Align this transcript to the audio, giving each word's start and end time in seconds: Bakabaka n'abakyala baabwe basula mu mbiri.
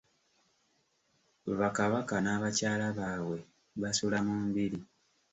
Bakabaka 1.59 2.15
n'abakyala 2.21 2.87
baabwe 2.97 3.37
basula 3.81 4.17
mu 4.27 4.35
mbiri. 4.47 4.79